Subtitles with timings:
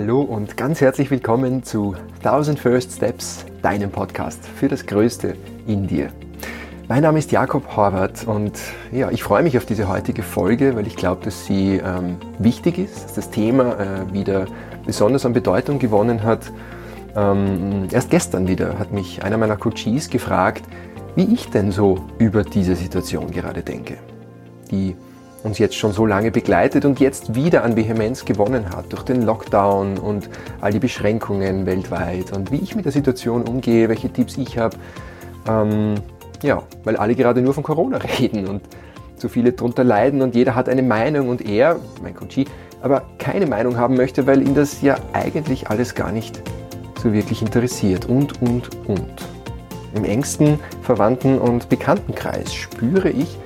[0.00, 1.94] Hallo und ganz herzlich willkommen zu
[2.24, 5.36] 1000 First Steps, deinem Podcast für das Größte
[5.66, 6.08] in dir.
[6.88, 8.58] Mein Name ist Jakob Horvath und
[8.92, 12.78] ja, ich freue mich auf diese heutige Folge, weil ich glaube, dass sie ähm, wichtig
[12.78, 14.46] ist, dass das Thema äh, wieder
[14.86, 16.50] besonders an Bedeutung gewonnen hat.
[17.14, 20.64] Ähm, erst gestern wieder hat mich einer meiner Coaches gefragt,
[21.14, 23.98] wie ich denn so über diese Situation gerade denke,
[24.70, 24.96] die
[25.42, 29.22] uns jetzt schon so lange begleitet und jetzt wieder an Vehemenz gewonnen hat durch den
[29.22, 30.28] Lockdown und
[30.60, 34.76] all die Beschränkungen weltweit und wie ich mit der Situation umgehe, welche Tipps ich habe.
[35.48, 35.94] Ähm,
[36.42, 38.62] ja, weil alle gerade nur von Corona reden und
[39.16, 42.46] so viele darunter leiden und jeder hat eine Meinung und er, mein Coachie,
[42.82, 46.42] aber keine Meinung haben möchte, weil ihn das ja eigentlich alles gar nicht
[47.02, 49.28] so wirklich interessiert und, und, und.
[49.94, 53.38] Im engsten Verwandten- und Bekanntenkreis spüre ich,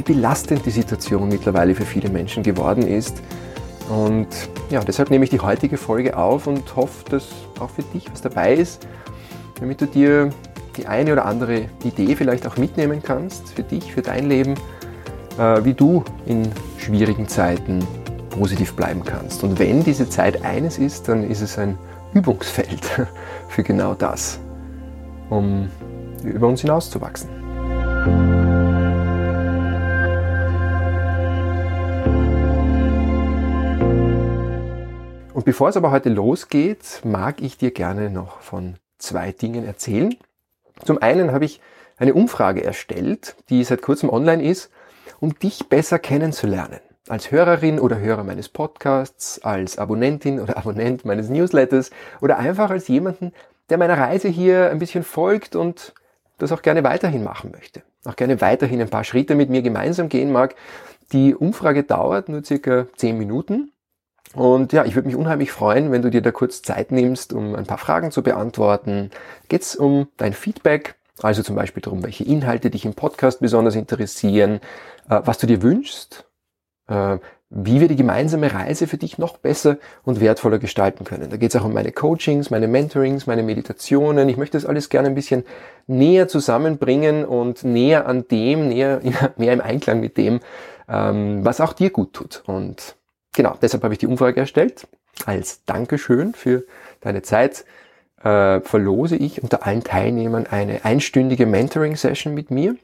[0.00, 3.20] wie belastend die Situation mittlerweile für viele Menschen geworden ist.
[3.88, 4.28] Und
[4.70, 8.22] ja, deshalb nehme ich die heutige Folge auf und hoffe, dass auch für dich was
[8.22, 8.86] dabei ist,
[9.58, 10.30] damit du dir
[10.76, 14.54] die eine oder andere Idee vielleicht auch mitnehmen kannst für dich, für dein Leben,
[15.38, 17.80] äh, wie du in schwierigen Zeiten
[18.30, 19.42] positiv bleiben kannst.
[19.42, 21.76] Und wenn diese Zeit eines ist, dann ist es ein
[22.14, 22.84] Übungsfeld
[23.48, 24.38] für genau das,
[25.28, 25.68] um
[26.22, 27.28] über uns hinauszuwachsen.
[35.50, 40.14] Bevor es aber heute losgeht, mag ich dir gerne noch von zwei Dingen erzählen.
[40.84, 41.60] Zum einen habe ich
[41.96, 44.70] eine Umfrage erstellt, die seit kurzem online ist,
[45.18, 46.78] um dich besser kennenzulernen.
[47.08, 51.90] Als Hörerin oder Hörer meines Podcasts, als Abonnentin oder Abonnent meines Newsletters
[52.20, 53.32] oder einfach als jemanden,
[53.70, 55.94] der meiner Reise hier ein bisschen folgt und
[56.38, 57.82] das auch gerne weiterhin machen möchte.
[58.04, 60.54] Auch gerne weiterhin ein paar Schritte mit mir gemeinsam gehen mag.
[61.10, 63.72] Die Umfrage dauert nur circa zehn Minuten.
[64.34, 67.54] Und ja, ich würde mich unheimlich freuen, wenn du dir da kurz Zeit nimmst, um
[67.54, 69.10] ein paar Fragen zu beantworten.
[69.48, 73.74] Geht es um dein Feedback, also zum Beispiel darum, welche Inhalte dich im Podcast besonders
[73.74, 74.60] interessieren,
[75.08, 76.26] äh, was du dir wünschst,
[76.86, 77.18] äh,
[77.52, 81.28] wie wir die gemeinsame Reise für dich noch besser und wertvoller gestalten können.
[81.30, 84.28] Da geht es auch um meine Coachings, meine Mentorings, meine Meditationen.
[84.28, 85.42] Ich möchte das alles gerne ein bisschen
[85.88, 89.00] näher zusammenbringen und näher an dem, näher,
[89.36, 90.38] mehr im Einklang mit dem,
[90.88, 92.44] ähm, was auch dir gut tut.
[92.46, 92.94] Und
[93.32, 94.86] genau, deshalb habe ich die Umfrage erstellt.
[95.26, 96.64] Als Dankeschön für
[97.00, 97.64] deine Zeit
[98.22, 102.76] äh, verlose ich unter allen Teilnehmern eine einstündige Mentoring-Session mit mir.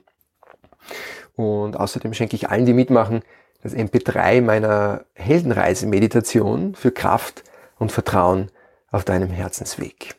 [1.34, 3.22] Und außerdem schenke ich allen, die mitmachen,
[3.62, 7.44] das MP3 meiner Heldenreise-Meditation für Kraft
[7.78, 8.50] und Vertrauen
[8.90, 10.16] auf deinem Herzensweg.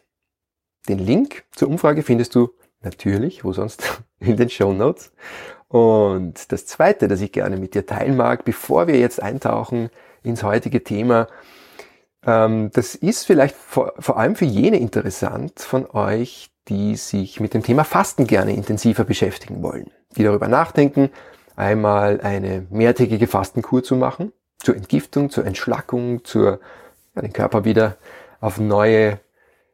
[0.87, 2.49] Den Link zur Umfrage findest du
[2.81, 5.11] natürlich, wo sonst, in den Show Notes.
[5.67, 9.89] Und das zweite, das ich gerne mit dir teilen mag, bevor wir jetzt eintauchen
[10.27, 11.27] ins heutige Thema.
[12.25, 17.53] Ähm, das ist vielleicht vor, vor allem für jene interessant von euch, die sich mit
[17.53, 21.09] dem Thema Fasten gerne intensiver beschäftigen wollen, die darüber nachdenken,
[21.55, 26.59] einmal eine mehrtägige Fastenkur zu machen, zur Entgiftung, zur Entschlackung, zur
[27.15, 27.97] ja, den Körper wieder
[28.41, 29.19] auf neue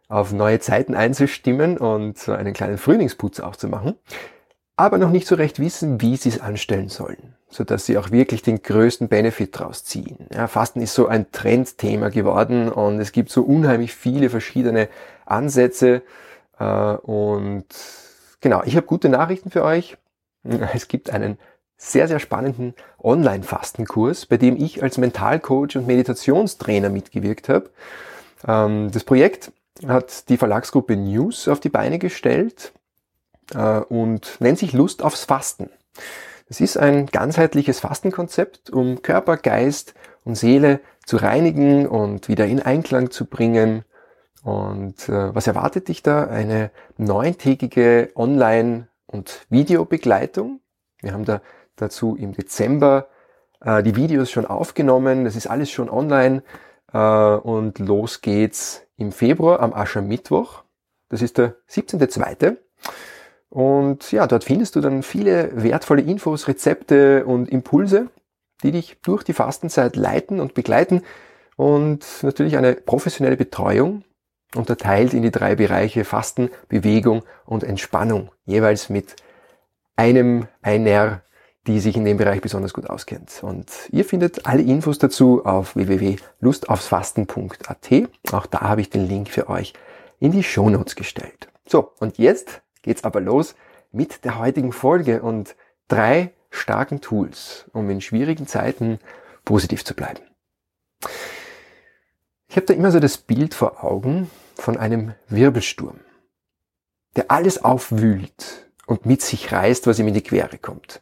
[0.09, 3.95] auf neue Zeiten einzustimmen und so einen kleinen Frühlingsputz auch zu machen
[4.75, 8.11] aber noch nicht so recht wissen, wie sie es anstellen sollen, so dass sie auch
[8.11, 10.27] wirklich den größten Benefit draus ziehen.
[10.33, 14.89] Ja, Fasten ist so ein Trendthema geworden und es gibt so unheimlich viele verschiedene
[15.25, 16.01] Ansätze
[16.59, 17.65] äh, und
[18.41, 19.97] genau, ich habe gute Nachrichten für euch.
[20.73, 21.37] Es gibt einen
[21.77, 27.69] sehr, sehr spannenden Online-Fastenkurs, bei dem ich als Mentalcoach und Meditationstrainer mitgewirkt habe.
[28.47, 29.51] Ähm, das Projekt
[29.87, 32.73] hat die Verlagsgruppe News auf die Beine gestellt
[33.53, 35.69] äh, und nennt sich Lust aufs Fasten.
[36.53, 42.61] Das ist ein ganzheitliches Fastenkonzept, um Körper, Geist und Seele zu reinigen und wieder in
[42.61, 43.85] Einklang zu bringen.
[44.43, 46.25] Und äh, was erwartet dich da?
[46.25, 50.59] Eine neuntägige Online- und Videobegleitung.
[51.01, 51.41] Wir haben da
[51.75, 53.07] dazu im Dezember
[53.61, 55.25] äh, die Videos schon aufgenommen.
[55.25, 56.43] Das ist alles schon online.
[56.93, 60.61] Äh, und los geht's im Februar am Aschermittwoch.
[61.09, 62.57] Das ist der 17.2.
[63.53, 68.07] Und ja, dort findest du dann viele wertvolle Infos, Rezepte und Impulse,
[68.63, 71.03] die dich durch die Fastenzeit leiten und begleiten
[71.55, 74.05] und natürlich eine professionelle Betreuung,
[74.55, 79.17] unterteilt in die drei Bereiche Fasten, Bewegung und Entspannung, jeweils mit
[79.95, 81.21] einem einer,
[81.67, 83.43] die sich in dem Bereich besonders gut auskennt.
[83.43, 88.09] Und ihr findet alle Infos dazu auf www.lustaufsfasten.at.
[88.31, 89.73] Auch da habe ich den Link für euch
[90.19, 91.49] in die Show Notes gestellt.
[91.67, 93.55] So, und jetzt geht's aber los
[93.91, 95.55] mit der heutigen Folge und
[95.87, 98.99] drei starken Tools, um in schwierigen Zeiten
[99.43, 100.21] positiv zu bleiben.
[102.47, 105.99] Ich habe da immer so das Bild vor Augen von einem Wirbelsturm,
[107.15, 111.01] der alles aufwühlt und mit sich reißt, was ihm in die Quere kommt.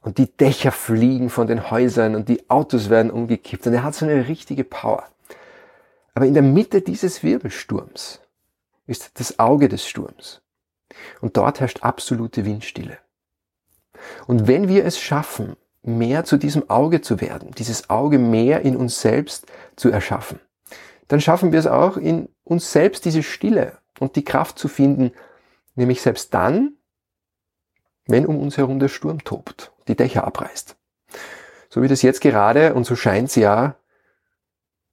[0.00, 3.94] Und die Dächer fliegen von den Häusern und die Autos werden umgekippt und er hat
[3.94, 5.04] so eine richtige Power.
[6.14, 8.20] Aber in der Mitte dieses Wirbelsturms
[8.86, 10.42] ist das Auge des Sturms.
[11.20, 12.98] Und dort herrscht absolute Windstille.
[14.26, 18.76] Und wenn wir es schaffen, mehr zu diesem Auge zu werden, dieses Auge mehr in
[18.76, 19.46] uns selbst
[19.76, 20.40] zu erschaffen,
[21.08, 25.12] dann schaffen wir es auch in uns selbst diese Stille und die Kraft zu finden,
[25.74, 26.76] nämlich selbst dann,
[28.06, 30.76] wenn um uns herum der Sturm tobt, die Dächer abreißt.
[31.68, 33.76] So wie das jetzt gerade und so scheint es ja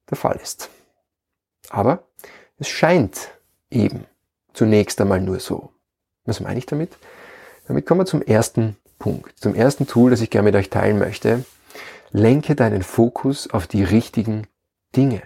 [0.10, 0.70] der Fall ist.
[1.70, 2.08] Aber
[2.58, 3.32] es scheint
[3.72, 4.06] eben
[4.54, 5.72] zunächst einmal nur so.
[6.26, 6.98] Was meine ich damit?
[7.68, 11.00] Damit kommen wir zum ersten Punkt, zum ersten Tool, das ich gerne mit euch teilen
[11.00, 11.46] möchte.
[12.12, 14.48] Lenke deinen Fokus auf die richtigen
[14.96, 15.22] Dinge.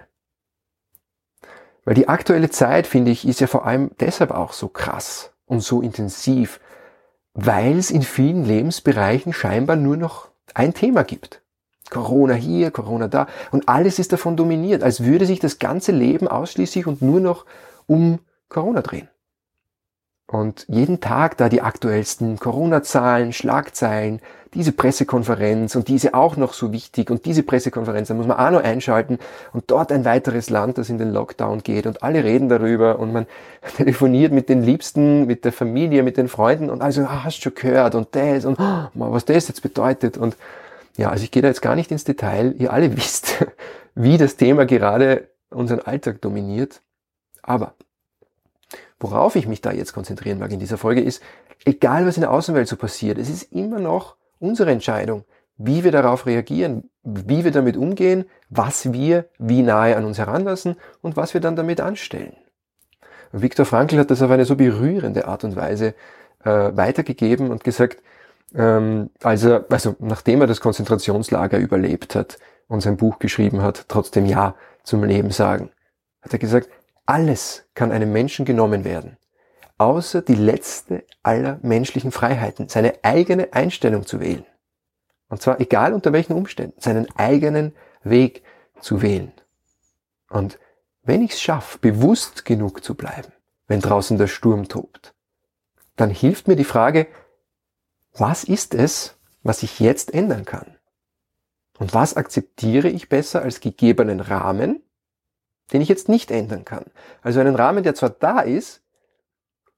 [1.86, 5.62] Weil die aktuelle Zeit, finde ich, ist ja vor allem deshalb auch so krass und
[5.62, 6.60] so intensiv,
[7.34, 11.42] weil es in vielen Lebensbereichen scheinbar nur noch ein Thema gibt.
[11.90, 16.28] Corona hier, Corona da und alles ist davon dominiert, als würde sich das ganze Leben
[16.28, 17.46] ausschließlich und nur noch
[17.86, 18.20] um
[18.54, 19.10] Corona drehen.
[20.28, 24.22] Und jeden Tag da die aktuellsten Corona-Zahlen, Schlagzeilen,
[24.54, 28.52] diese Pressekonferenz und diese auch noch so wichtig und diese Pressekonferenz, da muss man auch
[28.52, 29.20] noch einschalten
[29.52, 33.12] und dort ein weiteres Land, das in den Lockdown geht und alle reden darüber und
[33.12, 33.26] man
[33.78, 37.56] telefoniert mit den Liebsten, mit der Familie, mit den Freunden und also, ah, hast schon
[37.56, 40.38] gehört und das und oh, was das jetzt bedeutet und
[40.98, 43.46] ja, also ich gehe da jetzt gar nicht ins Detail, ihr alle wisst,
[43.96, 46.82] wie das Thema gerade unseren Alltag dominiert,
[47.42, 47.74] aber
[49.04, 51.22] Worauf ich mich da jetzt konzentrieren mag in dieser Folge ist,
[51.66, 55.26] egal was in der Außenwelt so passiert, es ist immer noch unsere Entscheidung,
[55.58, 60.78] wie wir darauf reagieren, wie wir damit umgehen, was wir wie nahe an uns heranlassen
[61.02, 62.38] und was wir dann damit anstellen.
[63.34, 65.96] Viktor Frankl hat das auf eine so berührende Art und Weise
[66.46, 68.02] äh, weitergegeben und gesagt,
[68.56, 72.38] ähm, also, also nachdem er das Konzentrationslager überlebt hat
[72.70, 74.56] und sein Buch geschrieben hat, trotzdem Ja
[74.86, 75.72] zum Leben sagen,
[76.22, 76.70] hat er gesagt,
[77.06, 79.18] alles kann einem Menschen genommen werden,
[79.78, 84.46] außer die letzte aller menschlichen Freiheiten, seine eigene Einstellung zu wählen.
[85.30, 87.74] Und zwar egal unter welchen Umständen, seinen eigenen
[88.04, 88.44] Weg
[88.80, 89.32] zu wählen.
[90.30, 90.60] Und
[91.04, 93.32] wenn ich es schaffe, bewusst genug zu bleiben,
[93.68, 95.14] wenn draußen der Sturm tobt,
[95.96, 97.08] dann hilft mir die Frage,
[98.14, 100.78] was ist es, was ich jetzt ändern kann?
[101.80, 104.84] Und was akzeptiere ich besser als gegebenen Rahmen,
[105.72, 106.86] den ich jetzt nicht ändern kann.
[107.22, 108.82] Also einen Rahmen, der zwar da ist,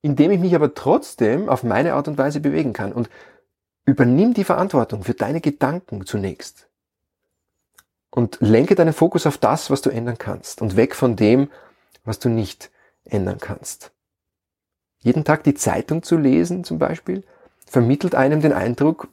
[0.02, 2.94] in dem ich mich aber trotzdem auf meine Art und Weise bewegen kann.
[2.94, 3.10] Und
[3.86, 6.68] übernimm die Verantwortung für deine Gedanken zunächst.
[8.10, 11.50] Und lenke deinen Fokus auf das, was du ändern kannst und weg von dem,
[12.04, 12.72] was du nicht
[13.04, 13.92] ändern kannst.
[15.00, 17.24] Jeden Tag die Zeitung zu lesen zum Beispiel,
[17.66, 19.10] vermittelt einem den Eindruck,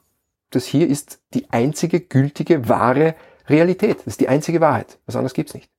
[0.51, 3.15] dass hier ist die einzige gültige, wahre
[3.47, 3.97] Realität.
[3.99, 4.99] Das ist die einzige Wahrheit.
[5.05, 5.72] Was anderes gibt's nicht.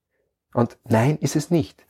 [0.54, 1.84] Und nein, ist es nicht.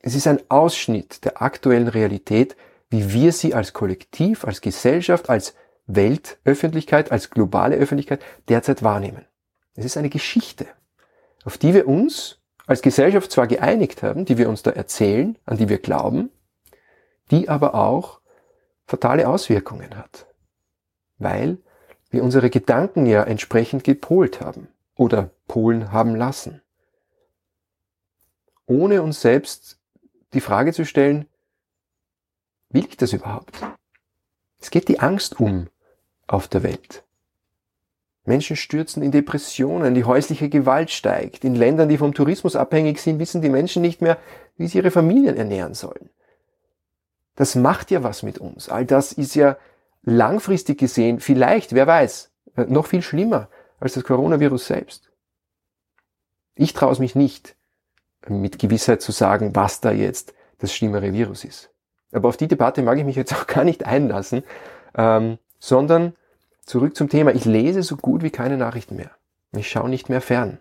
[0.00, 2.56] Es ist ein Ausschnitt der aktuellen Realität,
[2.88, 5.54] wie wir sie als Kollektiv, als Gesellschaft, als
[5.86, 9.26] Weltöffentlichkeit, als globale Öffentlichkeit derzeit wahrnehmen.
[9.74, 10.66] Es ist eine Geschichte,
[11.44, 15.58] auf die wir uns als Gesellschaft zwar geeinigt haben, die wir uns da erzählen, an
[15.58, 16.30] die wir glauben,
[17.30, 18.20] die aber auch
[18.86, 20.26] fatale Auswirkungen hat,
[21.18, 21.58] weil
[22.10, 26.61] wir unsere Gedanken ja entsprechend gepolt haben oder polen haben lassen
[28.72, 29.78] ohne uns selbst
[30.32, 31.26] die Frage zu stellen,
[32.70, 33.62] will ich das überhaupt?
[34.60, 35.68] Es geht die Angst um
[36.26, 37.04] auf der Welt.
[38.24, 41.44] Menschen stürzen in Depressionen, die häusliche Gewalt steigt.
[41.44, 44.16] In Ländern, die vom Tourismus abhängig sind, wissen die Menschen nicht mehr,
[44.56, 46.08] wie sie ihre Familien ernähren sollen.
[47.34, 48.68] Das macht ja was mit uns.
[48.68, 49.56] All das ist ja
[50.02, 52.30] langfristig gesehen vielleicht, wer weiß,
[52.68, 53.48] noch viel schlimmer
[53.80, 55.10] als das Coronavirus selbst.
[56.54, 57.56] Ich traue es mich nicht,
[58.28, 61.70] mit Gewissheit zu sagen, was da jetzt das schlimmere Virus ist.
[62.12, 64.44] Aber auf die Debatte mag ich mich jetzt auch gar nicht einlassen,
[64.96, 66.14] ähm, sondern
[66.64, 67.34] zurück zum Thema.
[67.34, 69.10] Ich lese so gut wie keine Nachrichten mehr.
[69.56, 70.58] Ich schaue nicht mehr fern.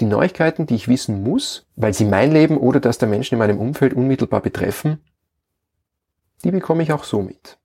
[0.00, 3.38] Die Neuigkeiten, die ich wissen muss, weil sie mein Leben oder das der Menschen in
[3.38, 5.00] meinem Umfeld unmittelbar betreffen,
[6.42, 7.58] die bekomme ich auch so mit.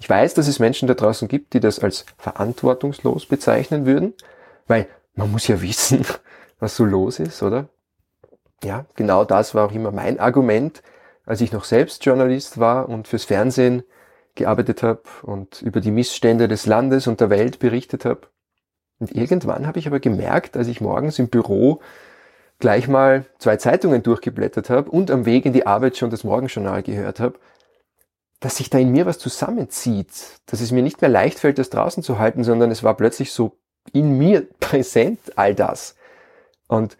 [0.00, 4.14] Ich weiß, dass es Menschen da draußen gibt, die das als verantwortungslos bezeichnen würden,
[4.66, 6.04] weil man muss ja wissen,
[6.58, 7.68] was so los ist, oder?
[8.64, 10.82] Ja, genau das war auch immer mein Argument,
[11.26, 13.82] als ich noch selbst Journalist war und fürs Fernsehen
[14.34, 18.22] gearbeitet habe und über die Missstände des Landes und der Welt berichtet habe.
[18.98, 21.80] Und irgendwann habe ich aber gemerkt, als ich morgens im Büro
[22.58, 26.82] gleich mal zwei Zeitungen durchgeblättert habe und am Weg in die Arbeit schon das Morgenjournal
[26.82, 27.38] gehört habe,
[28.40, 31.70] dass sich da in mir was zusammenzieht, dass es mir nicht mehr leicht fällt, das
[31.70, 33.58] draußen zu halten, sondern es war plötzlich so
[33.92, 35.96] in mir präsent, all das.
[36.68, 36.96] Und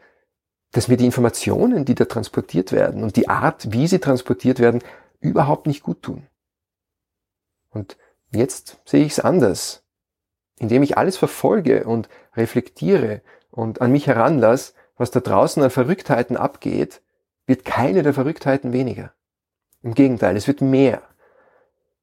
[0.75, 4.83] dass mir die Informationen, die da transportiert werden und die Art, wie sie transportiert werden,
[5.21, 6.27] überhaupt nicht gut tun.
[7.71, 7.97] Und
[8.33, 9.85] jetzt sehe ich es anders.
[10.59, 16.37] Indem ich alles verfolge und reflektiere und an mich heranlasse, was da draußen an Verrücktheiten
[16.37, 17.03] abgeht,
[17.47, 19.13] wird keine der Verrücktheiten weniger.
[19.83, 21.03] Im Gegenteil, es wird mehr,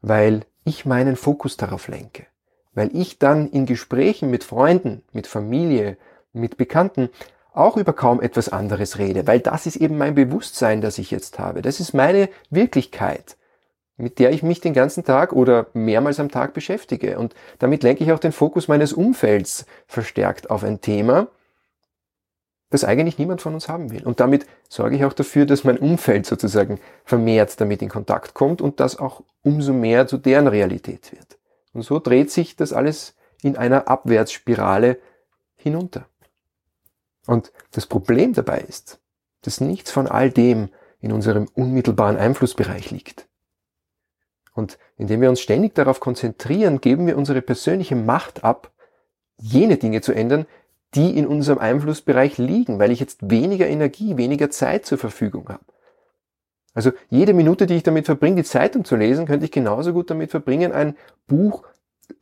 [0.02, 2.26] weil ich meinen Fokus darauf lenke,
[2.74, 5.98] weil ich dann in Gesprächen mit Freunden, mit Familie,
[6.32, 7.10] mit Bekannten
[7.54, 11.40] auch über kaum etwas anderes rede, weil das ist eben mein Bewusstsein, das ich jetzt
[11.40, 11.62] habe.
[11.62, 13.38] Das ist meine Wirklichkeit,
[13.98, 17.20] mit der ich mich den ganzen Tag oder mehrmals am Tag beschäftige.
[17.20, 21.28] Und damit lenke ich auch den Fokus meines Umfelds verstärkt auf ein Thema,
[22.70, 24.06] das eigentlich niemand von uns haben will.
[24.06, 28.62] Und damit sorge ich auch dafür, dass mein Umfeld sozusagen vermehrt damit in Kontakt kommt
[28.62, 31.38] und das auch umso mehr zu deren Realität wird.
[31.74, 35.00] Und so dreht sich das alles in einer Abwärtsspirale
[35.56, 36.06] hinunter.
[37.28, 39.00] Und das Problem dabei ist,
[39.42, 43.28] dass nichts von all dem in unserem unmittelbaren Einflussbereich liegt.
[44.54, 48.72] Und indem wir uns ständig darauf konzentrieren, geben wir unsere persönliche Macht ab,
[49.38, 50.46] jene Dinge zu ändern,
[50.94, 55.64] die in unserem Einflussbereich liegen, weil ich jetzt weniger Energie, weniger Zeit zur Verfügung habe.
[56.74, 60.10] Also jede Minute, die ich damit verbringe, die Zeitung zu lesen, könnte ich genauso gut
[60.10, 60.98] damit verbringen, ein
[61.28, 61.64] Buch,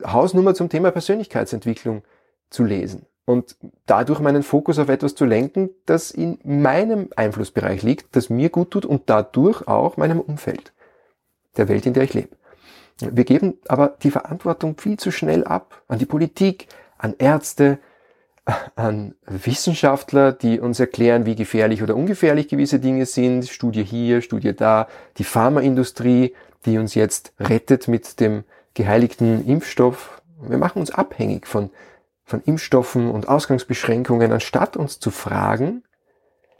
[0.06, 2.04] Hausnummer zum Thema Persönlichkeitsentwicklung
[2.52, 8.16] zu lesen und dadurch meinen Fokus auf etwas zu lenken, das in meinem Einflussbereich liegt,
[8.16, 10.74] das mir gut tut und dadurch auch meinem Umfeld,
[11.56, 12.36] der Welt, in der ich lebe.
[13.00, 17.78] Wir geben aber die Verantwortung viel zu schnell ab an die Politik, an Ärzte,
[18.76, 24.56] an Wissenschaftler, die uns erklären, wie gefährlich oder ungefährlich gewisse Dinge sind, Studie hier, Studie
[24.56, 24.88] da,
[25.20, 26.34] die Pharmaindustrie,
[26.66, 28.44] die uns jetzt rettet mit dem
[28.74, 30.20] geheiligten Impfstoff.
[30.42, 31.70] Wir machen uns abhängig von
[32.30, 35.84] von Impfstoffen und Ausgangsbeschränkungen, anstatt uns zu fragen,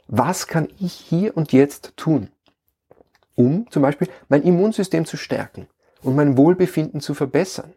[0.08, 2.28] was kann ich hier und jetzt tun,
[3.36, 5.68] um zum Beispiel mein Immunsystem zu stärken
[6.02, 7.72] und mein Wohlbefinden zu verbessern.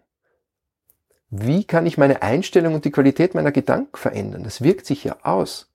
[1.30, 4.44] Wie kann ich meine Einstellung und die Qualität meiner Gedanken verändern?
[4.44, 5.72] Das wirkt sich ja aus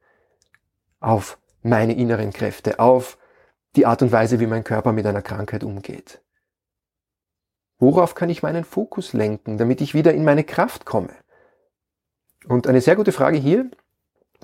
[0.98, 3.16] auf meine inneren Kräfte, auf
[3.76, 6.20] die Art und Weise, wie mein Körper mit einer Krankheit umgeht.
[7.78, 11.14] Worauf kann ich meinen Fokus lenken, damit ich wieder in meine Kraft komme?
[12.48, 13.70] Und eine sehr gute Frage hier,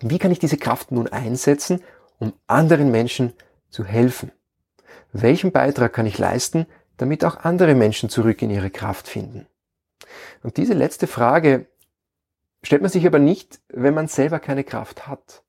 [0.00, 1.82] wie kann ich diese Kraft nun einsetzen,
[2.18, 3.32] um anderen Menschen
[3.70, 4.30] zu helfen?
[5.12, 6.66] Welchen Beitrag kann ich leisten,
[6.98, 9.46] damit auch andere Menschen zurück in ihre Kraft finden?
[10.42, 11.66] Und diese letzte Frage
[12.62, 15.42] stellt man sich aber nicht, wenn man selber keine Kraft hat.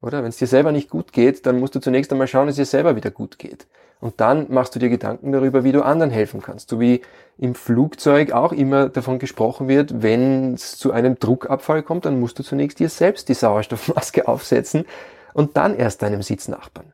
[0.00, 0.22] Oder?
[0.22, 2.70] Wenn es dir selber nicht gut geht, dann musst du zunächst einmal schauen, dass es
[2.70, 3.66] dir selber wieder gut geht.
[4.00, 6.68] Und dann machst du dir Gedanken darüber, wie du anderen helfen kannst.
[6.68, 7.02] So wie
[7.38, 12.38] im Flugzeug auch immer davon gesprochen wird, wenn es zu einem Druckabfall kommt, dann musst
[12.38, 14.84] du zunächst dir selbst die Sauerstoffmaske aufsetzen
[15.32, 16.92] und dann erst deinem Sitznachbarn.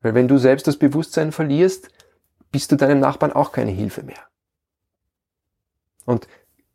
[0.00, 1.88] Weil wenn du selbst das Bewusstsein verlierst,
[2.50, 4.18] bist du deinem Nachbarn auch keine Hilfe mehr.
[6.04, 6.26] Und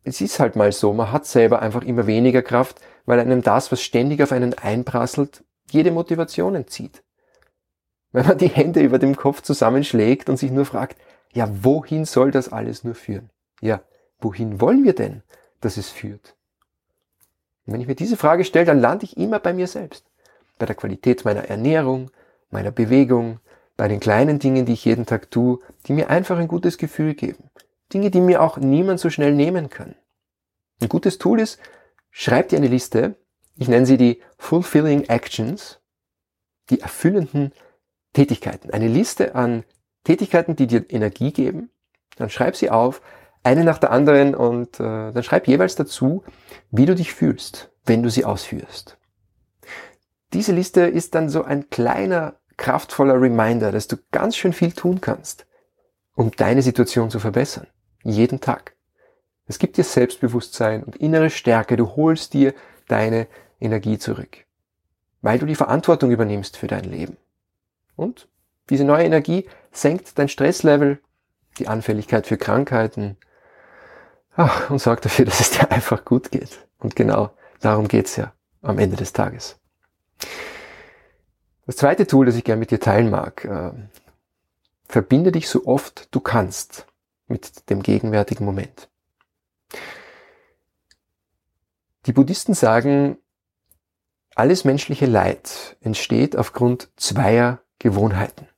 [0.04, 3.72] es ist halt mal so, man hat selber einfach immer weniger Kraft, weil einem das,
[3.72, 7.02] was ständig auf einen einprasselt, jede Motivation entzieht.
[8.12, 10.96] Wenn man die Hände über dem Kopf zusammenschlägt und sich nur fragt,
[11.32, 13.30] ja, wohin soll das alles nur führen?
[13.60, 13.82] Ja,
[14.20, 15.22] wohin wollen wir denn,
[15.60, 16.34] dass es führt?
[17.66, 20.06] Und wenn ich mir diese Frage stelle, dann lande ich immer bei mir selbst.
[20.58, 22.10] Bei der Qualität meiner Ernährung,
[22.50, 23.40] meiner Bewegung,
[23.76, 27.14] bei den kleinen Dingen, die ich jeden Tag tue, die mir einfach ein gutes Gefühl
[27.14, 27.50] geben.
[27.92, 29.94] Dinge, die mir auch niemand so schnell nehmen kann.
[30.80, 31.58] Ein gutes Tool ist,
[32.10, 33.16] schreib dir eine Liste,
[33.56, 35.80] ich nenne sie die Fulfilling Actions,
[36.70, 37.52] die erfüllenden
[38.16, 38.70] Tätigkeiten.
[38.70, 39.62] Eine Liste an
[40.04, 41.68] Tätigkeiten, die dir Energie geben.
[42.16, 43.02] Dann schreib sie auf,
[43.42, 46.24] eine nach der anderen und äh, dann schreib jeweils dazu,
[46.70, 48.96] wie du dich fühlst, wenn du sie ausführst.
[50.32, 55.02] Diese Liste ist dann so ein kleiner, kraftvoller Reminder, dass du ganz schön viel tun
[55.02, 55.46] kannst,
[56.14, 57.66] um deine Situation zu verbessern.
[58.02, 58.76] Jeden Tag.
[59.46, 61.76] Es gibt dir Selbstbewusstsein und innere Stärke.
[61.76, 62.54] Du holst dir
[62.88, 63.26] deine
[63.60, 64.46] Energie zurück,
[65.20, 67.18] weil du die Verantwortung übernimmst für dein Leben.
[67.96, 68.28] Und
[68.70, 71.00] diese neue Energie senkt dein Stresslevel,
[71.58, 73.16] die Anfälligkeit für Krankheiten
[74.34, 76.66] ach, und sorgt dafür, dass es dir einfach gut geht.
[76.78, 79.58] Und genau darum geht's ja am Ende des Tages.
[81.66, 83.72] Das zweite Tool, das ich gerne mit dir teilen mag, äh,
[84.84, 86.86] verbinde dich so oft du kannst
[87.26, 88.88] mit dem gegenwärtigen Moment.
[92.06, 93.18] Die Buddhisten sagen,
[94.36, 98.48] alles menschliche Leid entsteht aufgrund zweier Gewohnheiten.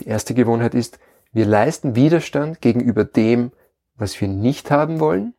[0.00, 0.98] Die erste Gewohnheit ist,
[1.32, 3.52] wir leisten Widerstand gegenüber dem,
[3.96, 5.34] was wir nicht haben wollen.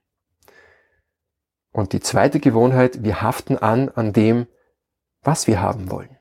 [1.72, 4.48] Und die zweite Gewohnheit, wir haften an an dem,
[5.22, 6.18] was wir haben wollen.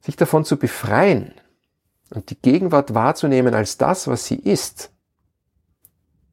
[0.00, 1.34] Sich davon zu befreien
[2.10, 4.92] und die Gegenwart wahrzunehmen als das, was sie ist,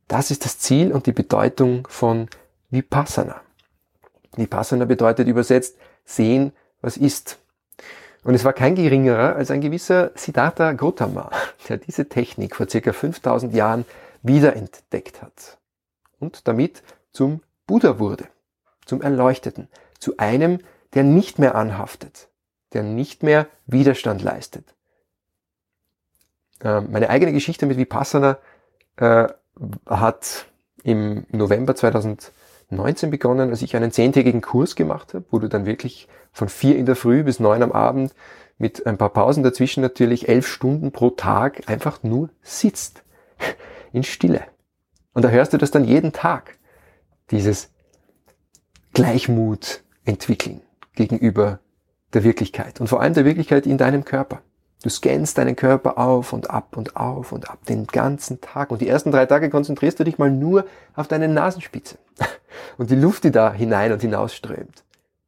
[0.07, 2.29] das ist das Ziel und die Bedeutung von
[2.71, 3.41] Vipassana.
[4.35, 6.51] Vipassana bedeutet übersetzt sehen,
[6.81, 7.38] was ist.
[8.23, 11.31] Und es war kein geringerer als ein gewisser Siddhartha Gautama,
[11.69, 13.85] der diese Technik vor circa 5000 Jahren
[14.21, 15.57] wiederentdeckt hat
[16.19, 18.25] und damit zum Buddha wurde,
[18.85, 20.59] zum Erleuchteten, zu einem,
[20.93, 22.29] der nicht mehr anhaftet,
[22.73, 24.75] der nicht mehr Widerstand leistet.
[26.61, 28.37] Ähm, meine eigene Geschichte mit Vipassana
[28.97, 29.27] äh,
[29.85, 30.45] hat
[30.83, 31.75] im November
[32.69, 36.75] 2019 begonnen, als ich einen zehntägigen Kurs gemacht habe, wo du dann wirklich von vier
[36.75, 38.13] in der Früh bis neun am Abend
[38.59, 43.03] mit ein paar Pausen dazwischen natürlich elf Stunden pro Tag einfach nur sitzt.
[43.91, 44.43] In Stille.
[45.13, 46.59] Und da hörst du das dann jeden Tag.
[47.31, 47.71] Dieses
[48.93, 50.61] Gleichmut entwickeln
[50.93, 51.59] gegenüber
[52.13, 52.79] der Wirklichkeit.
[52.79, 54.43] Und vor allem der Wirklichkeit in deinem Körper.
[54.81, 58.71] Du scannst deinen Körper auf und ab und auf und ab den ganzen Tag.
[58.71, 61.97] Und die ersten drei Tage konzentrierst du dich mal nur auf deine Nasenspitze
[62.77, 64.83] und die Luft, die da hinein und hinaus strömt.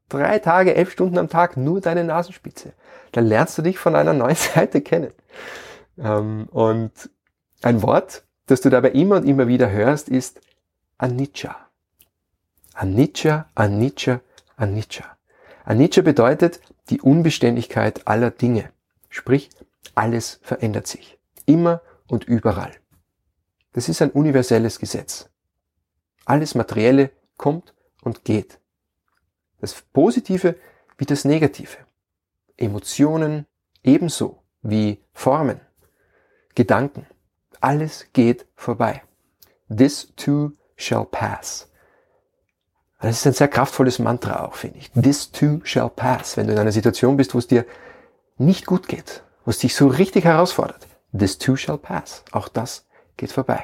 [0.07, 2.73] Drei Tage, elf Stunden am Tag nur deine Nasenspitze.
[3.11, 5.11] Dann lernst du dich von einer neuen Seite kennen.
[5.97, 7.09] Ähm, und
[7.61, 10.39] ein Wort, das du dabei immer und immer wieder hörst, ist
[10.97, 11.57] Anicca.
[12.73, 14.21] Anicca, Anicca,
[14.55, 15.17] Anicca.
[15.65, 18.69] Anicca bedeutet die Unbeständigkeit aller Dinge.
[19.11, 19.49] Sprich,
[19.93, 21.19] alles verändert sich.
[21.45, 22.71] Immer und überall.
[23.73, 25.29] Das ist ein universelles Gesetz.
[26.25, 28.59] Alles Materielle kommt und geht.
[29.59, 30.55] Das Positive
[30.97, 31.77] wie das Negative.
[32.57, 33.45] Emotionen
[33.83, 35.59] ebenso wie Formen,
[36.55, 37.05] Gedanken.
[37.59, 39.03] Alles geht vorbei.
[39.75, 41.69] This too shall pass.
[43.01, 44.91] Das ist ein sehr kraftvolles Mantra auch, finde ich.
[44.91, 46.37] This too shall pass.
[46.37, 47.65] Wenn du in einer Situation bist, wo es dir
[48.41, 52.23] nicht gut geht, was dich so richtig herausfordert, this too shall pass.
[52.31, 52.85] Auch das
[53.17, 53.63] geht vorbei.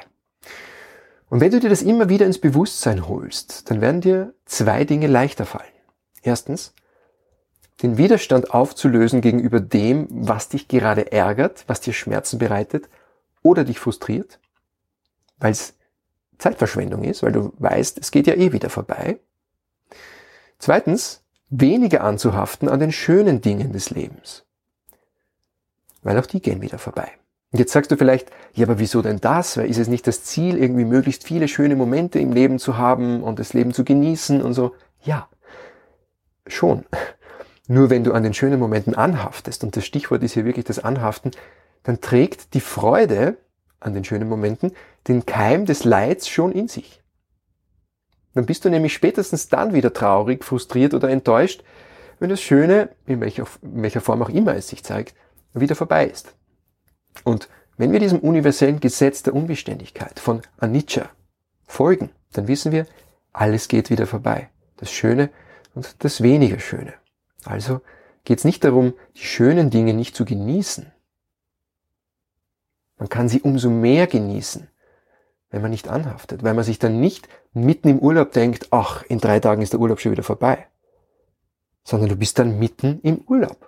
[1.28, 5.08] Und wenn du dir das immer wieder ins Bewusstsein holst, dann werden dir zwei Dinge
[5.08, 5.66] leichter fallen.
[6.22, 6.74] Erstens,
[7.82, 12.88] den Widerstand aufzulösen gegenüber dem, was dich gerade ärgert, was dir Schmerzen bereitet
[13.42, 14.40] oder dich frustriert,
[15.38, 15.74] weil es
[16.38, 19.18] Zeitverschwendung ist, weil du weißt, es geht ja eh wieder vorbei.
[20.58, 24.47] Zweitens, weniger anzuhaften an den schönen Dingen des Lebens
[26.08, 27.10] weil auch die gehen wieder vorbei.
[27.52, 29.58] Und jetzt sagst du vielleicht, ja, aber wieso denn das?
[29.58, 33.22] Weil ist es nicht das Ziel, irgendwie möglichst viele schöne Momente im Leben zu haben
[33.22, 34.74] und das Leben zu genießen und so?
[35.02, 35.28] Ja,
[36.46, 36.86] schon.
[37.68, 40.78] Nur wenn du an den schönen Momenten anhaftest, und das Stichwort ist hier wirklich das
[40.78, 41.32] Anhaften,
[41.82, 43.36] dann trägt die Freude
[43.78, 44.72] an den schönen Momenten
[45.08, 47.02] den Keim des Leids schon in sich.
[48.32, 51.62] Dann bist du nämlich spätestens dann wieder traurig, frustriert oder enttäuscht,
[52.18, 55.14] wenn das Schöne, in welcher, in welcher Form auch immer es sich zeigt,
[55.60, 56.34] wieder vorbei ist.
[57.24, 61.10] Und wenn wir diesem universellen Gesetz der Unbeständigkeit von Anicca
[61.66, 62.86] folgen, dann wissen wir,
[63.32, 64.50] alles geht wieder vorbei.
[64.76, 65.30] Das Schöne
[65.74, 66.94] und das weniger Schöne.
[67.44, 67.80] Also
[68.24, 70.92] geht es nicht darum, die schönen Dinge nicht zu genießen.
[72.98, 74.68] Man kann sie umso mehr genießen,
[75.50, 79.18] wenn man nicht anhaftet, weil man sich dann nicht mitten im Urlaub denkt, ach, in
[79.18, 80.66] drei Tagen ist der Urlaub schon wieder vorbei,
[81.84, 83.67] sondern du bist dann mitten im Urlaub.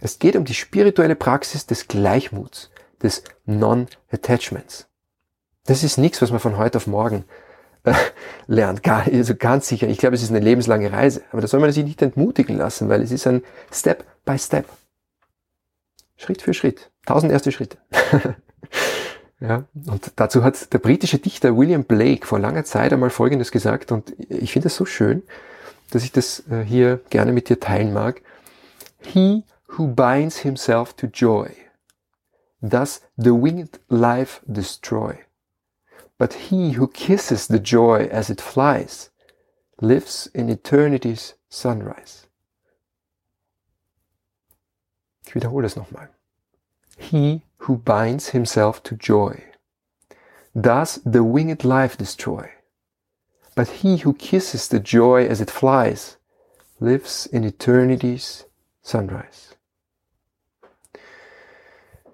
[0.00, 2.70] Es geht um die spirituelle Praxis des Gleichmuts,
[3.02, 4.88] des Non-Attachments.
[5.64, 7.24] Das ist nichts, was man von heute auf morgen
[7.84, 7.92] äh,
[8.46, 9.88] lernt, gar, also ganz sicher.
[9.88, 12.88] Ich glaube, es ist eine lebenslange Reise, aber da soll man sich nicht entmutigen lassen,
[12.88, 14.66] weil es ist ein Step by Step.
[16.16, 16.90] Schritt für Schritt.
[17.06, 17.78] Tausend erste Schritte.
[19.40, 23.92] ja, und dazu hat der britische Dichter William Blake vor langer Zeit einmal Folgendes gesagt
[23.92, 25.22] und ich finde es so schön,
[25.90, 28.22] dass ich das äh, hier gerne mit dir teilen mag.
[29.00, 31.54] He who binds himself to joy.
[32.66, 35.24] Does the winged life destroy?
[36.18, 39.10] But he who kisses the joy as it flies
[39.80, 42.26] lives in eternity's sunrise.
[45.26, 46.08] Ich wiederhole es nochmal.
[46.96, 49.44] He who binds himself to joy.
[50.58, 52.50] Does the winged life destroy?
[53.54, 56.16] But he who kisses the joy as it flies
[56.80, 58.46] lives in eternity's
[58.82, 59.54] sunrise.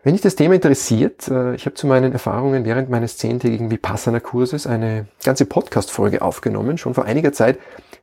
[0.04, 4.66] Wenn dich das Thema interessiert, äh, ich habe zu meinen Erfahrungen während meines zehntägigen Vipassana-Kurses
[4.66, 7.58] eine ganze Podcast-Folge aufgenommen, schon vor einiger Zeit.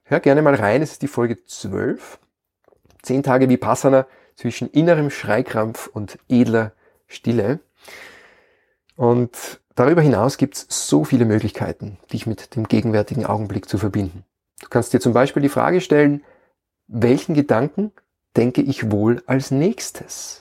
[0.06, 2.18] hör gerne mal rein, es ist die Folge 12.
[3.04, 6.72] Zehn Tage Vipassana zwischen innerem Schreikrampf und edler
[7.06, 7.60] Stille.
[8.96, 14.26] Und darüber hinaus gibt es so viele Möglichkeiten, dich mit dem gegenwärtigen Augenblick zu verbinden.
[14.60, 16.24] Du kannst dir zum Beispiel die Frage stellen,
[16.88, 17.92] welchen Gedanken
[18.36, 20.40] denke ich wohl als nächstes?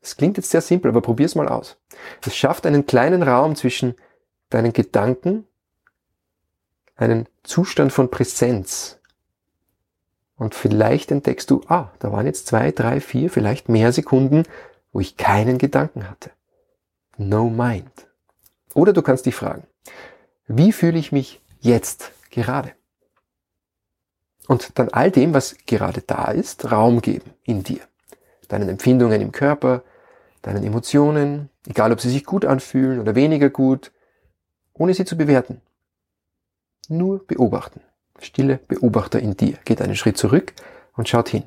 [0.00, 1.76] Es klingt jetzt sehr simpel, aber probier's mal aus.
[2.24, 3.94] Es schafft einen kleinen Raum zwischen
[4.48, 5.46] deinen Gedanken,
[6.96, 8.98] einen Zustand von Präsenz.
[10.36, 14.44] Und vielleicht entdeckst du, ah, da waren jetzt zwei, drei, vier, vielleicht mehr Sekunden,
[14.92, 16.30] wo ich keinen Gedanken hatte.
[17.18, 18.08] No mind.
[18.74, 19.64] Oder du kannst dich fragen,
[20.46, 22.72] wie fühle ich mich jetzt gerade?
[24.48, 27.80] Und dann all dem, was gerade da ist, Raum geben in dir.
[28.50, 29.82] Deinen Empfindungen im Körper,
[30.42, 33.92] deinen Emotionen, egal ob sie sich gut anfühlen oder weniger gut,
[34.74, 35.62] ohne sie zu bewerten.
[36.88, 37.80] Nur beobachten.
[38.18, 39.54] Stille Beobachter in dir.
[39.64, 40.52] Geht einen Schritt zurück
[40.96, 41.44] und schaut hin.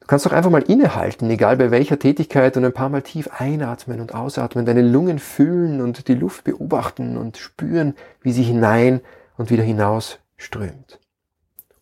[0.00, 3.28] Du kannst doch einfach mal innehalten, egal bei welcher Tätigkeit und ein paar Mal tief
[3.36, 9.00] einatmen und ausatmen, deine Lungen füllen und die Luft beobachten und spüren, wie sie hinein
[9.36, 11.00] und wieder hinaus strömt.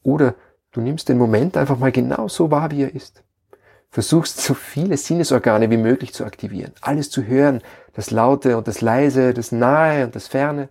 [0.03, 0.37] Oder
[0.73, 3.23] du nimmst den Moment einfach mal genau so wahr, wie er ist.
[3.95, 8.81] Versuchst so viele Sinnesorgane wie möglich zu aktivieren, alles zu hören, das Laute und das
[8.81, 10.69] Leise, das Nahe und das Ferne,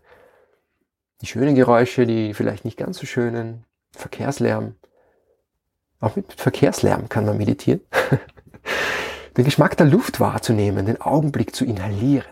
[1.22, 4.76] die schönen Geräusche, die vielleicht nicht ganz so schönen, Verkehrslärm.
[6.02, 7.80] Auch mit Verkehrslärm kann man meditieren.
[9.38, 12.28] den Geschmack der Luft wahrzunehmen, den Augenblick zu inhalieren.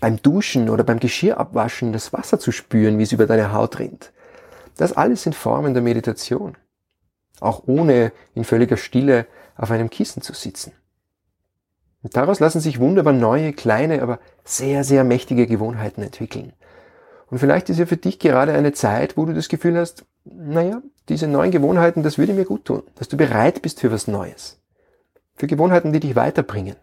[0.00, 4.14] Beim Duschen oder beim Geschirrabwaschen das Wasser zu spüren, wie es über deine Haut rinnt.
[4.78, 6.56] Das alles sind Formen der Meditation.
[7.38, 9.26] Auch ohne in völliger Stille
[9.58, 10.72] auf einem Kissen zu sitzen.
[12.02, 16.52] Und daraus lassen sich wunderbar neue, kleine, aber sehr, sehr mächtige Gewohnheiten entwickeln.
[17.26, 20.80] Und vielleicht ist ja für dich gerade eine Zeit, wo du das Gefühl hast, naja,
[21.08, 24.60] diese neuen Gewohnheiten, das würde mir gut tun, dass du bereit bist für was Neues.
[25.34, 26.76] Für Gewohnheiten, die dich weiterbringen.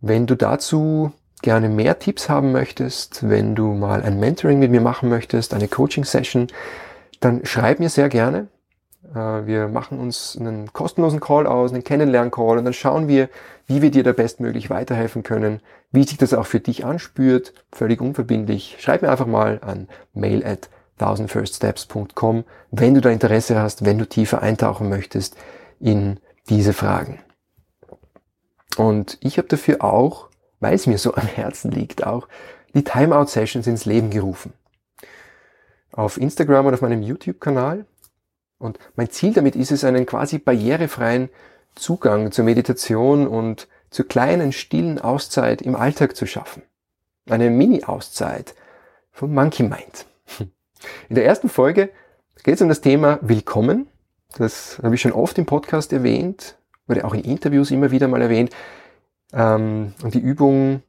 [0.00, 4.80] Wenn du dazu gerne mehr Tipps haben möchtest, wenn du mal ein Mentoring mit mir
[4.80, 6.48] machen möchtest, eine Coaching-Session,
[7.20, 8.48] dann schreib mir sehr gerne.
[9.14, 13.28] Äh, wir machen uns einen kostenlosen Call aus, einen Kennenlern-Call und dann schauen wir,
[13.66, 18.00] wie wir dir da bestmöglich weiterhelfen können, wie sich das auch für dich anspürt, völlig
[18.00, 18.76] unverbindlich.
[18.78, 24.06] Schreib mir einfach mal an mail at thousandfirststeps.com, wenn du da Interesse hast, wenn du
[24.06, 25.36] tiefer eintauchen möchtest
[25.78, 27.20] in diese Fragen.
[28.76, 32.28] Und ich habe dafür auch weil es mir so am Herzen liegt, auch
[32.74, 34.52] die Timeout-Sessions ins Leben gerufen.
[35.92, 37.86] Auf Instagram und auf meinem YouTube-Kanal.
[38.58, 41.28] Und mein Ziel damit ist es, einen quasi barrierefreien
[41.74, 46.62] Zugang zur Meditation und zur kleinen, stillen Auszeit im Alltag zu schaffen.
[47.28, 48.54] Eine Mini-Auszeit
[49.12, 50.06] vom Monkey Mind.
[51.08, 51.90] In der ersten Folge
[52.44, 53.88] geht es um das Thema Willkommen.
[54.38, 58.22] Das habe ich schon oft im Podcast erwähnt, wurde auch in Interviews immer wieder mal
[58.22, 58.50] erwähnt.
[59.32, 60.82] Ähm, und die Übung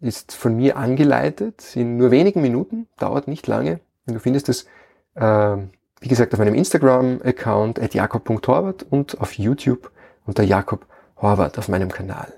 [0.00, 3.80] ist von mir angeleitet in nur wenigen Minuten, dauert nicht lange.
[4.06, 4.66] Und du findest es,
[5.14, 5.56] äh,
[6.00, 9.90] wie gesagt, auf meinem Instagram-Account at jakob.horvath und auf YouTube
[10.26, 10.86] unter Jakob
[11.20, 12.32] Horvath auf meinem Kanal.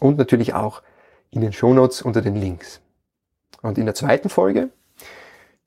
[0.00, 0.82] Und natürlich auch
[1.30, 2.80] in den Shownotes unter den Links.
[3.62, 4.70] Und in der zweiten Folge,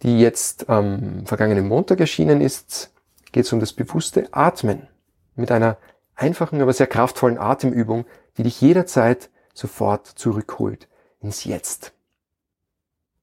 [0.03, 2.93] die jetzt am vergangenen Montag erschienen ist,
[3.31, 4.87] geht es um das bewusste Atmen
[5.35, 5.77] mit einer
[6.15, 8.05] einfachen, aber sehr kraftvollen Atemübung,
[8.37, 10.87] die dich jederzeit sofort zurückholt
[11.19, 11.93] ins Jetzt.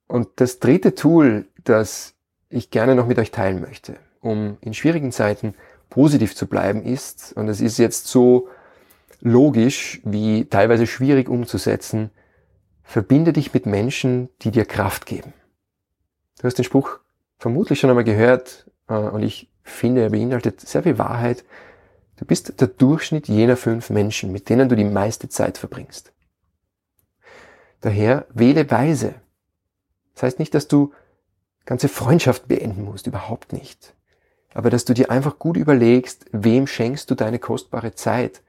[0.06, 2.13] Und das dritte Tool, das
[2.54, 5.54] ich gerne noch mit euch teilen möchte, um in schwierigen Zeiten
[5.90, 8.48] positiv zu bleiben, ist, und es ist jetzt so
[9.20, 12.10] logisch wie teilweise schwierig umzusetzen,
[12.82, 15.32] verbinde dich mit Menschen, die dir Kraft geben.
[16.38, 17.00] Du hast den Spruch
[17.38, 21.44] vermutlich schon einmal gehört, äh, und ich finde, er beinhaltet sehr viel Wahrheit.
[22.16, 26.12] Du bist der Durchschnitt jener fünf Menschen, mit denen du die meiste Zeit verbringst.
[27.80, 29.14] Daher wähle weise.
[30.14, 30.92] Das heißt nicht, dass du
[31.66, 33.94] ganze Freundschaft beenden musst, überhaupt nicht.
[34.54, 38.42] Aber dass du dir einfach gut überlegst, wem schenkst du deine kostbare Zeit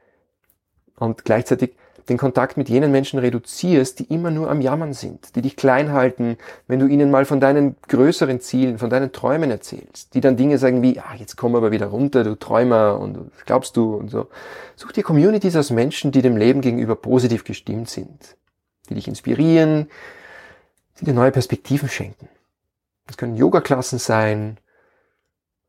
[0.97, 1.75] und gleichzeitig
[2.09, 5.91] den Kontakt mit jenen Menschen reduzierst, die immer nur am Jammern sind, die dich klein
[5.91, 10.37] halten, wenn du ihnen mal von deinen größeren Zielen, von deinen Träumen erzählst, die dann
[10.37, 14.09] Dinge sagen wie, ah, jetzt komm aber wieder runter, du Träumer und glaubst du und
[14.09, 14.27] so.
[14.75, 18.35] Such dir Communities aus Menschen, die dem Leben gegenüber positiv gestimmt sind,
[18.89, 19.89] die dich inspirieren,
[20.99, 22.29] die dir neue Perspektiven schenken.
[23.07, 24.59] Das können Yoga-Klassen sein,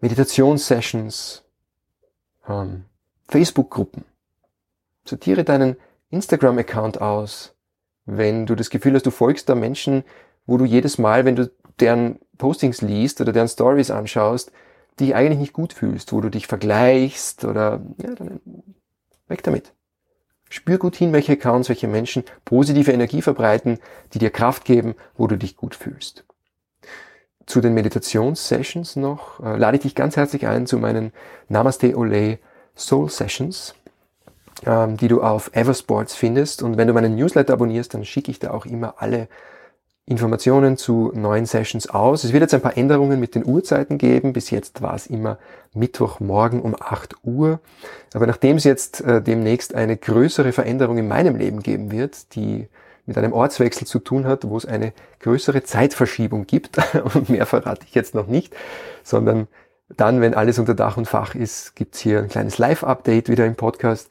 [0.01, 1.45] Meditationssessions,
[2.49, 2.85] ähm,
[3.29, 4.05] Facebook-Gruppen.
[5.05, 5.77] Sortiere deinen
[6.11, 7.55] Instagram-Account aus,
[8.05, 10.05] wenn du das Gefühl hast, du folgst da Menschen,
[10.47, 14.53] wo du jedes Mal, wenn du deren Postings liest oder deren Stories anschaust,
[14.99, 18.41] die eigentlich nicht gut fühlst, wo du dich vergleichst oder ja, dann
[19.29, 19.73] weg damit.
[20.49, 23.81] Spür gut hin, welche Accounts, welche Menschen positive Energie verbreiten,
[24.15, 26.25] die dir Kraft geben, wo du dich gut fühlst.
[27.47, 31.13] Zu den Meditationssessions noch äh, lade ich dich ganz herzlich ein zu meinen
[31.49, 32.41] Namaste Ole
[32.77, 33.75] Soul Sessions,
[34.67, 36.63] ähm, die du auf Eversports findest.
[36.63, 39.29] Und wenn du meinen Newsletter abonnierst, dann schicke ich da auch immer alle
[40.07, 42.25] Informationen zu neuen Sessions aus.
[42.25, 44.33] Es wird jetzt ein paar Änderungen mit den Uhrzeiten geben.
[44.33, 45.39] Bis jetzt war es immer
[45.73, 47.61] Mittwochmorgen um 8 Uhr.
[48.13, 52.69] Aber nachdem es jetzt äh, demnächst eine größere Veränderung in meinem Leben geben wird, die
[53.07, 56.79] mit einem Ortswechsel zu tun hat, wo es eine größere Zeitverschiebung gibt,
[57.15, 58.55] und mehr verrate ich jetzt noch nicht,
[59.03, 59.49] sondern
[59.89, 63.55] dann, wenn alles unter Dach und Fach ist, gibt's hier ein kleines Live-Update wieder im
[63.55, 64.11] Podcast.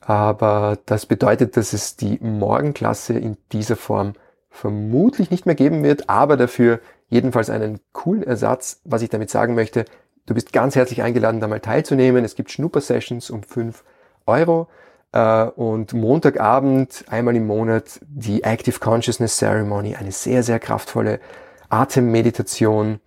[0.00, 4.14] Aber das bedeutet, dass es die Morgenklasse in dieser Form
[4.50, 8.80] vermutlich nicht mehr geben wird, aber dafür jedenfalls einen coolen Ersatz.
[8.84, 9.84] Was ich damit sagen möchte,
[10.26, 12.24] du bist ganz herzlich eingeladen, da mal teilzunehmen.
[12.24, 13.84] Es gibt Schnupper-Sessions um 5
[14.26, 14.68] Euro
[15.16, 21.20] und Montagabend einmal im Monat die Active Consciousness Ceremony, eine sehr, sehr kraftvolle
[21.68, 23.00] Atemmeditation,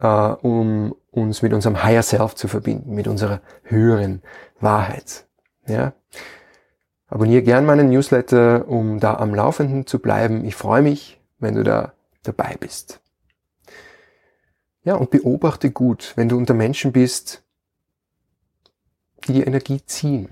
[0.00, 4.22] äh, um uns mit unserem Higher Self zu verbinden, mit unserer höheren
[4.60, 5.26] Wahrheit.
[5.66, 5.92] Ja?
[7.08, 10.44] Abonniere gern meinen Newsletter, um da am Laufenden zu bleiben.
[10.44, 13.00] Ich freue mich, wenn du da dabei bist.
[14.82, 17.42] Ja, und beobachte gut, wenn du unter Menschen bist,
[19.26, 20.30] die dir Energie ziehen.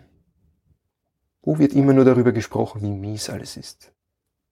[1.48, 3.90] Wo wird immer nur darüber gesprochen, wie mies alles ist?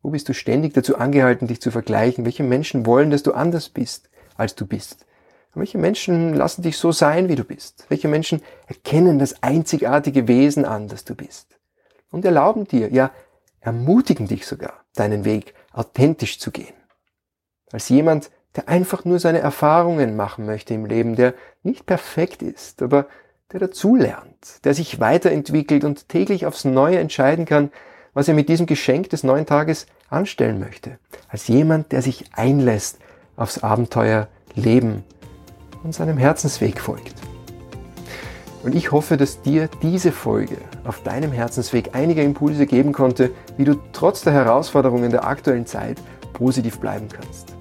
[0.00, 2.24] Wo bist du ständig dazu angehalten, dich zu vergleichen?
[2.24, 5.04] Welche Menschen wollen, dass du anders bist, als du bist?
[5.52, 7.84] Welche Menschen lassen dich so sein, wie du bist?
[7.90, 11.58] Welche Menschen erkennen das einzigartige Wesen an, das du bist?
[12.10, 13.10] und erlauben dir, ja,
[13.60, 16.72] ermutigen dich sogar, deinen Weg authentisch zu gehen.
[17.72, 22.80] Als jemand, der einfach nur seine Erfahrungen machen möchte im Leben, der nicht perfekt ist,
[22.80, 23.06] aber
[23.52, 27.70] der dazulernt, der sich weiterentwickelt und täglich aufs Neue entscheiden kann,
[28.12, 30.98] was er mit diesem Geschenk des neuen Tages anstellen möchte.
[31.28, 32.98] Als jemand, der sich einlässt
[33.36, 35.04] aufs Abenteuer Leben
[35.84, 37.14] und seinem Herzensweg folgt.
[38.62, 43.64] Und ich hoffe, dass dir diese Folge auf deinem Herzensweg einige Impulse geben konnte, wie
[43.64, 46.00] du trotz der Herausforderungen der aktuellen Zeit
[46.32, 47.54] positiv bleiben kannst.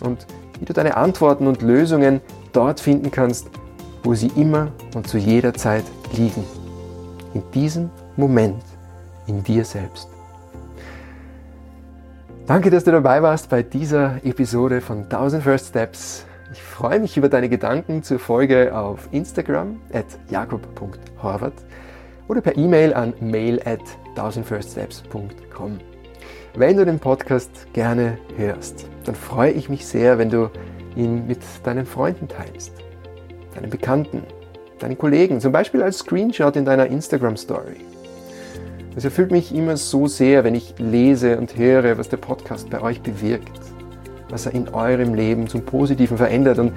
[0.00, 0.26] Und
[0.58, 3.48] wie du deine Antworten und Lösungen dort finden kannst,
[4.08, 5.84] wo sie immer und zu jeder Zeit
[6.16, 6.42] liegen.
[7.34, 8.62] In diesem Moment,
[9.26, 10.08] in dir selbst.
[12.46, 17.18] Danke, dass du dabei warst bei dieser Episode von 1000 First Steps ich freue mich
[17.18, 21.52] über deine Gedanken zur Folge auf Instagram at jakob.horvath
[22.28, 23.82] oder per E-Mail an mail at
[24.16, 25.78] 1000firststeps.com.
[26.54, 30.48] Wenn du den Podcast gerne hörst, dann freue ich mich sehr, wenn du
[30.96, 32.72] ihn mit deinen Freunden teilst,
[33.58, 34.22] deinen Bekannten,
[34.78, 37.76] deinen Kollegen, zum Beispiel als Screenshot in deiner Instagram-Story.
[38.96, 42.80] Es erfüllt mich immer so sehr, wenn ich lese und höre, was der Podcast bei
[42.80, 43.60] euch bewirkt
[44.30, 46.58] was er in eurem Leben zum Positiven verändert.
[46.58, 46.72] Und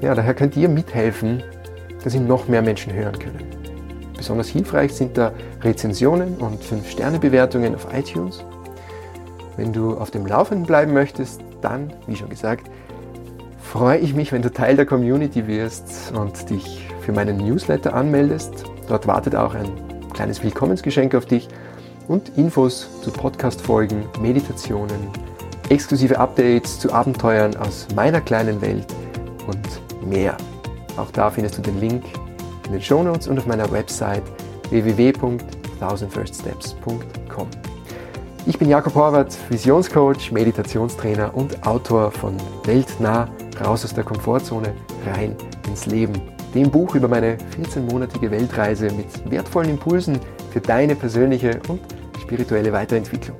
[0.00, 1.42] ja, daher könnt ihr mithelfen,
[2.02, 3.44] dass ihn noch mehr Menschen hören können.
[4.16, 8.44] Besonders hilfreich sind da Rezensionen und 5-Sterne-Bewertungen auf iTunes.
[9.56, 12.68] Wenn du auf dem Laufenden bleiben möchtest, dann, wie schon gesagt,
[13.68, 18.64] freue ich mich, wenn du Teil der Community wirst und dich für meinen Newsletter anmeldest.
[18.88, 19.68] Dort wartet auch ein
[20.14, 21.48] kleines Willkommensgeschenk auf dich
[22.08, 24.96] und Infos zu Podcast-Folgen, Meditationen,
[25.68, 28.86] exklusive Updates zu Abenteuern aus meiner kleinen Welt
[29.46, 29.60] und
[30.08, 30.34] mehr.
[30.96, 32.04] Auch da findest du den Link
[32.66, 34.22] in den Show Notes und auf meiner Website
[34.70, 37.48] www.1000firststeps.com.
[38.46, 43.28] Ich bin Jakob Horvath, Visionscoach, Meditationstrainer und Autor von Weltnah,
[43.64, 44.74] raus aus der Komfortzone,
[45.06, 45.36] rein
[45.68, 46.20] ins Leben.
[46.54, 50.18] Dem Buch über meine 14-monatige Weltreise mit wertvollen Impulsen
[50.50, 51.80] für deine persönliche und
[52.20, 53.36] spirituelle Weiterentwicklung.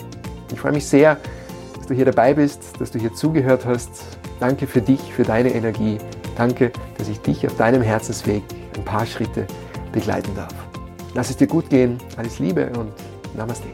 [0.53, 1.19] Ich freue mich sehr,
[1.89, 3.91] du hier dabei bist, dass du hier zugehört hast.
[4.41, 5.99] Danke für dich, für deine Energie.
[6.37, 8.43] Danke, dass ich dich auf deinem Herzensweg
[8.77, 9.47] ein paar Schritte
[9.93, 10.55] begleiten darf.
[11.15, 11.99] Lass es dir gut gehen.
[12.17, 12.93] Alles Liebe und
[13.37, 13.67] Namaste.